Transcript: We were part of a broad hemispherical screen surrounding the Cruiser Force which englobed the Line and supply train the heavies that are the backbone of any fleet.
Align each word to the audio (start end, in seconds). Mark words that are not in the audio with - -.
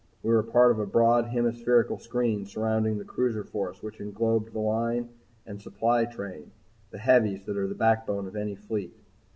We 0.23 0.31
were 0.33 0.41
part 0.41 0.71
of 0.71 0.79
a 0.79 0.85
broad 0.87 1.25
hemispherical 1.25 1.99
screen 1.99 2.47
surrounding 2.47 2.97
the 2.97 3.05
Cruiser 3.05 3.43
Force 3.43 3.83
which 3.83 3.99
englobed 3.99 4.51
the 4.51 4.57
Line 4.57 5.09
and 5.45 5.61
supply 5.61 6.05
train 6.05 6.49
the 6.89 6.97
heavies 6.97 7.45
that 7.45 7.55
are 7.55 7.67
the 7.67 7.75
backbone 7.75 8.25
of 8.27 8.35
any 8.35 8.55
fleet. 8.55 8.97